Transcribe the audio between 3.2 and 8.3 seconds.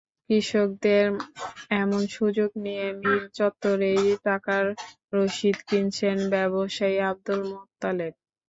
চত্বরেই টাকার রসিদ কিনছেন ব্যবসায়ী আবদুল মোত্তালেব।